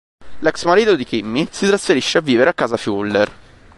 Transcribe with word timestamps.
L'ex 0.39 0.65
marito 0.65 0.95
di 0.95 1.03
Kimmy 1.05 1.47
si 1.51 1.67
trasferisce 1.67 2.17
a 2.17 2.21
vivere 2.21 2.49
a 2.49 2.53
casa 2.55 2.75
Fuller. 2.75 3.31